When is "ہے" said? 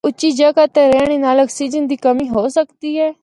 2.99-3.09